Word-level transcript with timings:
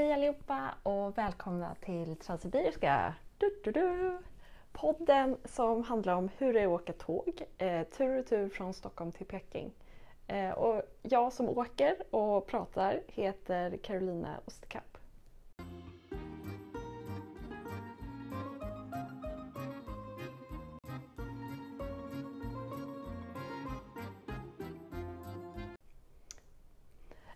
Hej 0.00 0.12
allihopa 0.12 0.74
och 0.82 1.18
välkomna 1.18 1.74
till 1.74 2.16
Transsibiriska! 2.16 3.14
Du, 3.38 3.60
du, 3.64 3.72
du. 3.72 4.18
Podden 4.72 5.36
som 5.44 5.82
handlar 5.82 6.14
om 6.14 6.30
hur 6.38 6.52
det 6.52 6.60
är 6.60 6.66
att 6.66 6.80
åka 6.80 6.92
tåg 6.92 7.42
eh, 7.58 7.82
tur 7.82 8.18
och 8.18 8.26
tur 8.26 8.48
från 8.48 8.74
Stockholm 8.74 9.12
till 9.12 9.26
Peking. 9.26 9.72
Eh, 10.26 10.50
och 10.50 10.82
jag 11.02 11.32
som 11.32 11.48
åker 11.48 12.14
och 12.14 12.46
pratar 12.46 13.00
heter 13.06 13.76
Carolina 13.76 14.40
Osterkamp. 14.46 14.98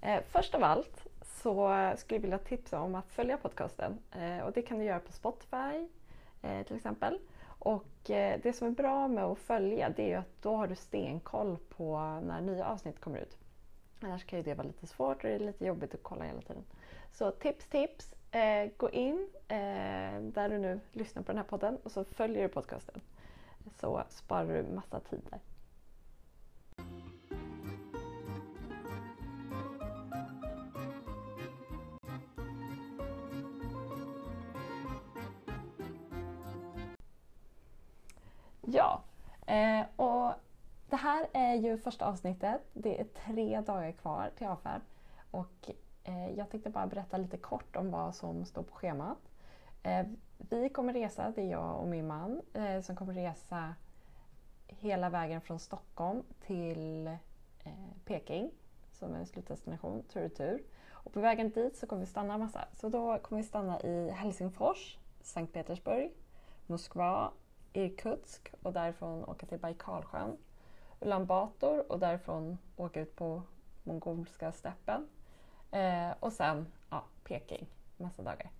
Eh, 0.00 0.20
först 0.28 0.54
av 0.54 0.64
allt 0.64 1.06
så 1.42 1.92
skulle 1.96 2.16
jag 2.16 2.22
vilja 2.22 2.38
tipsa 2.38 2.80
om 2.80 2.94
att 2.94 3.10
följa 3.10 3.36
podcasten. 3.36 3.98
Eh, 4.12 4.44
och 4.44 4.52
det 4.52 4.62
kan 4.62 4.78
du 4.78 4.84
göra 4.84 5.00
på 5.00 5.12
Spotify 5.12 5.88
eh, 6.42 6.66
till 6.66 6.76
exempel. 6.76 7.18
Och 7.58 8.10
eh, 8.10 8.40
det 8.42 8.52
som 8.52 8.68
är 8.68 8.72
bra 8.72 9.08
med 9.08 9.24
att 9.24 9.38
följa 9.38 9.88
det 9.88 10.12
är 10.12 10.18
att 10.18 10.42
då 10.42 10.56
har 10.56 10.66
du 10.66 10.74
stenkoll 10.74 11.56
på 11.68 11.98
när 12.22 12.40
nya 12.40 12.66
avsnitt 12.66 13.00
kommer 13.00 13.18
ut. 13.18 13.38
Annars 14.00 14.24
kan 14.24 14.38
ju 14.38 14.42
det 14.42 14.54
vara 14.54 14.66
lite 14.66 14.86
svårt 14.86 15.16
och 15.16 15.22
det 15.22 15.34
är 15.34 15.38
lite 15.38 15.66
jobbigt 15.66 15.94
att 15.94 16.02
kolla 16.02 16.24
hela 16.24 16.40
tiden. 16.40 16.64
Så 17.12 17.30
tips, 17.30 17.66
tips! 17.66 18.14
Eh, 18.30 18.70
gå 18.76 18.90
in 18.90 19.28
eh, 19.48 20.20
där 20.20 20.48
du 20.48 20.58
nu 20.58 20.80
lyssnar 20.92 21.22
på 21.22 21.32
den 21.32 21.36
här 21.36 21.44
podden 21.44 21.78
och 21.82 21.92
så 21.92 22.04
följer 22.04 22.42
du 22.42 22.48
podcasten. 22.48 23.00
Så 23.80 24.02
sparar 24.08 24.46
du 24.46 24.74
massa 24.74 25.00
tid 25.00 25.20
där. 25.30 25.40
Ja, 38.70 39.02
eh, 39.46 39.86
och 39.96 40.32
det 40.88 40.96
här 40.96 41.26
är 41.32 41.54
ju 41.54 41.78
första 41.78 42.06
avsnittet. 42.06 42.60
Det 42.72 43.00
är 43.00 43.04
tre 43.04 43.60
dagar 43.60 43.92
kvar 43.92 44.30
till 44.36 44.46
avfärd. 44.46 44.80
Och 45.30 45.70
eh, 46.04 46.30
jag 46.30 46.50
tänkte 46.50 46.70
bara 46.70 46.86
berätta 46.86 47.16
lite 47.16 47.36
kort 47.36 47.76
om 47.76 47.90
vad 47.90 48.14
som 48.14 48.44
står 48.44 48.62
på 48.62 48.74
schemat. 48.74 49.18
Eh, 49.82 50.06
vi 50.38 50.68
kommer 50.68 50.92
resa, 50.92 51.32
det 51.34 51.42
är 51.42 51.50
jag 51.50 51.80
och 51.80 51.88
min 51.88 52.06
man, 52.06 52.42
eh, 52.52 52.80
som 52.80 52.96
kommer 52.96 53.14
resa 53.14 53.74
hela 54.66 55.10
vägen 55.10 55.40
från 55.40 55.58
Stockholm 55.58 56.22
till 56.40 57.06
eh, 57.64 57.72
Peking 58.04 58.50
som 58.92 59.14
är 59.14 59.18
en 59.18 59.26
slutdestination, 59.26 60.02
tur 60.02 60.24
och 60.24 60.34
tur. 60.34 60.62
Och 60.90 61.12
på 61.12 61.20
vägen 61.20 61.50
dit 61.50 61.76
så 61.76 61.86
kommer 61.86 62.00
vi 62.00 62.06
stanna 62.06 62.38
massa. 62.38 62.68
Så 62.72 62.88
då 62.88 63.18
kommer 63.18 63.42
vi 63.42 63.48
stanna 63.48 63.80
i 63.80 64.10
Helsingfors, 64.10 64.98
Sankt 65.22 65.52
Petersburg, 65.52 66.10
Moskva, 66.66 67.30
Irkutsk 67.72 68.52
och 68.62 68.72
därifrån 68.72 69.24
åka 69.24 69.46
till 69.46 69.58
Baikalsjön. 69.58 70.36
Ulan 71.00 71.26
Bator 71.26 71.92
och 71.92 71.98
därifrån 71.98 72.58
åka 72.76 73.00
ut 73.00 73.16
på 73.16 73.42
mongolska 73.84 74.52
steppen. 74.52 75.08
Eh, 75.70 76.10
och 76.20 76.32
sen 76.32 76.66
ja, 76.90 77.04
Peking, 77.24 77.66
massa 77.96 78.22
dagar. 78.22 78.50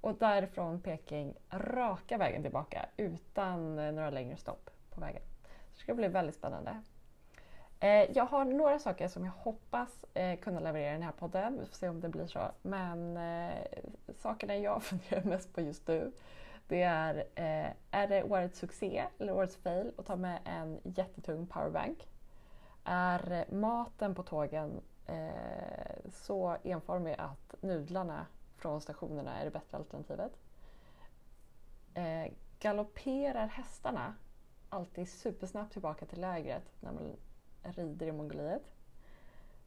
Och 0.00 0.14
därifrån 0.14 0.80
Peking 0.80 1.34
raka 1.50 2.18
vägen 2.18 2.42
tillbaka 2.42 2.86
utan 2.96 3.78
eh, 3.78 3.92
några 3.92 4.10
längre 4.10 4.36
stopp 4.36 4.70
på 4.90 5.00
vägen. 5.00 5.22
det 5.72 5.80
ska 5.80 5.94
bli 5.94 6.08
väldigt 6.08 6.36
spännande. 6.36 6.82
Eh, 7.80 8.10
jag 8.14 8.24
har 8.24 8.44
några 8.44 8.78
saker 8.78 9.08
som 9.08 9.24
jag 9.24 9.32
hoppas 9.32 10.04
eh, 10.14 10.38
kunna 10.38 10.60
leverera 10.60 10.90
i 10.90 10.92
den 10.92 11.02
här 11.02 11.12
podden. 11.12 11.58
Vi 11.60 11.66
får 11.66 11.74
se 11.74 11.88
om 11.88 12.00
det 12.00 12.08
blir 12.08 12.26
så. 12.26 12.40
Men 12.62 13.16
eh, 13.16 13.54
sakerna 14.16 14.56
jag 14.56 14.82
funderar 14.82 15.22
mest 15.22 15.54
på 15.54 15.60
just 15.60 15.88
nu 15.88 16.12
det 16.68 16.82
är, 16.82 17.16
eh, 17.34 17.72
är 17.90 18.08
det 18.08 18.22
årets 18.22 18.58
succé 18.58 19.04
eller 19.18 19.32
årets 19.32 19.56
fail 19.56 19.92
att 19.96 20.06
ta 20.06 20.16
med 20.16 20.38
en 20.44 20.80
jättetung 20.84 21.46
powerbank? 21.46 22.08
Är 22.84 23.44
maten 23.54 24.14
på 24.14 24.22
tågen 24.22 24.80
eh, 25.06 26.10
så 26.10 26.56
enformig 26.62 27.14
att 27.18 27.54
nudlarna 27.62 28.26
från 28.56 28.80
stationerna 28.80 29.40
är 29.40 29.44
det 29.44 29.50
bättre 29.50 29.76
alternativet? 29.76 30.32
Eh, 31.94 32.32
galopperar 32.58 33.46
hästarna 33.46 34.14
alltid 34.68 35.08
supersnabbt 35.08 35.72
tillbaka 35.72 36.06
till 36.06 36.20
lägret 36.20 36.72
när 36.80 36.92
man 36.92 37.16
rider 37.62 38.06
i 38.06 38.12
Mongoliet? 38.12 38.62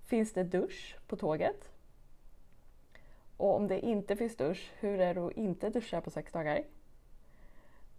Finns 0.01 0.33
det 0.33 0.43
dusch 0.43 0.97
på 1.07 1.15
tåget? 1.15 1.71
Och 3.37 3.55
om 3.55 3.67
det 3.67 3.79
inte 3.79 4.15
finns 4.15 4.37
dusch, 4.37 4.71
hur 4.79 4.99
är 4.99 5.13
det 5.13 5.25
att 5.25 5.31
inte 5.31 5.69
duscha 5.69 6.01
på 6.01 6.09
sex 6.09 6.31
dagar? 6.31 6.63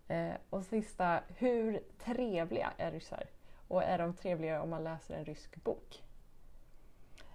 Eh, 0.09 0.35
och 0.51 0.65
sista, 0.65 1.21
hur 1.37 1.81
trevliga 1.99 2.73
är 2.77 2.91
ryssar? 2.91 3.27
Och 3.69 3.83
är 3.83 3.99
de 3.99 4.15
trevligare 4.15 4.61
om 4.61 4.71
man 4.71 4.85
läser 4.85 5.15
en 5.15 5.25
rysk 5.25 5.57
bok? 5.65 6.03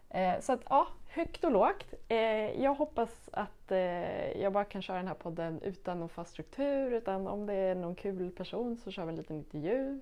Eh, 0.09 0.39
så 0.39 0.53
att 0.53 0.61
ja, 0.69 0.87
högt 1.09 1.43
och 1.43 1.51
lågt. 1.51 1.93
Eh, 2.07 2.61
jag 2.61 2.75
hoppas 2.75 3.29
att 3.33 3.71
eh, 3.71 4.41
jag 4.41 4.53
bara 4.53 4.65
kan 4.65 4.81
köra 4.81 4.97
den 4.97 5.07
här 5.07 5.15
podden 5.15 5.61
utan 5.61 5.99
någon 5.99 6.09
fast 6.09 6.31
struktur 6.31 6.91
utan 6.91 7.27
om 7.27 7.45
det 7.45 7.53
är 7.53 7.75
någon 7.75 7.95
kul 7.95 8.31
person 8.31 8.77
så 8.77 8.91
kör 8.91 9.05
vi 9.05 9.09
en 9.09 9.15
liten 9.15 9.35
intervju. 9.35 10.01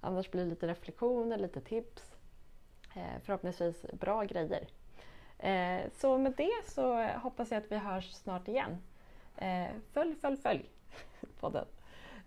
Annars 0.00 0.30
blir 0.30 0.44
det 0.44 0.50
lite 0.50 0.68
reflektioner, 0.68 1.38
lite 1.38 1.60
tips. 1.60 2.16
Eh, 2.96 3.22
förhoppningsvis 3.24 3.86
bra 3.92 4.24
grejer. 4.24 4.66
Eh, 5.38 5.90
så 5.92 6.18
med 6.18 6.32
det 6.36 6.62
så 6.66 7.04
hoppas 7.06 7.50
jag 7.50 7.58
att 7.58 7.72
vi 7.72 7.76
hörs 7.76 8.12
snart 8.12 8.48
igen. 8.48 8.82
Eh, 9.36 9.66
följ, 9.92 10.14
följ, 10.14 10.36
följ 10.36 10.70
podden. 11.40 11.66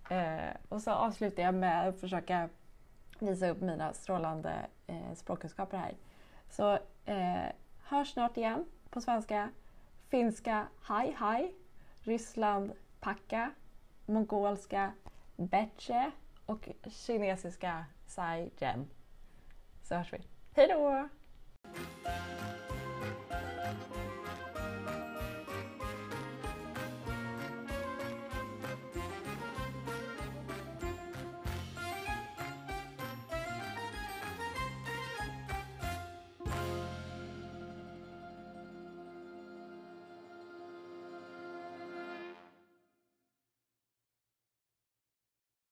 Eh, 0.10 0.56
och 0.70 0.82
så 0.82 0.92
avslutar 0.92 1.44
jag 1.44 1.54
med 1.54 1.88
att 1.88 2.00
försöka 2.00 2.50
visa 3.20 3.50
upp 3.50 3.62
mina 3.62 3.94
strålande 3.94 4.68
eh, 4.88 5.14
språkkunskaper 5.16 5.78
här. 5.78 5.96
Så 6.50 6.80
eh, 7.06 7.46
hörs 7.84 8.14
snart 8.14 8.38
igen 8.38 8.66
på 8.90 9.02
svenska. 9.02 9.50
Finska 10.10 10.68
Hai 10.82 11.12
Hai. 11.12 11.54
Ryssland 12.00 12.72
Packa. 13.00 13.52
Mongolska 14.06 14.92
Betche. 15.36 16.12
Och 16.46 16.70
kinesiska 16.90 17.86
Sai 18.06 18.50
Jen. 18.60 18.90
Så 19.84 19.96
hörs 19.96 20.14
vi. 20.14 20.22
Hej 20.54 20.68
då! 20.68 21.10